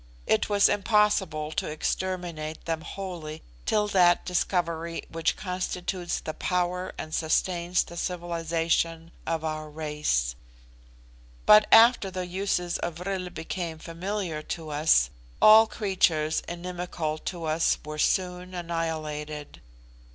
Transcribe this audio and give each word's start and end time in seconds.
It 0.25 0.49
was 0.49 0.67
impossible 0.67 1.51
to 1.51 1.69
exterminate 1.69 2.65
them 2.65 2.81
wholly 2.81 3.43
till 3.67 3.87
that 3.89 4.25
discovery 4.25 5.03
which 5.11 5.37
constitutes 5.37 6.19
the 6.19 6.33
power 6.33 6.91
and 6.97 7.13
sustains 7.13 7.83
the 7.83 7.95
civilisation 7.95 9.11
of 9.27 9.43
our 9.43 9.69
race. 9.69 10.33
But 11.45 11.67
after 11.71 12.09
the 12.09 12.25
uses 12.25 12.79
of 12.79 12.95
vril 12.95 13.29
became 13.29 13.77
familiar 13.77 14.41
to 14.41 14.71
us, 14.71 15.11
all 15.39 15.67
creatures 15.67 16.41
inimical 16.47 17.19
to 17.19 17.45
us 17.45 17.77
were 17.85 17.99
soon 17.99 18.55
annihilated. 18.55 19.61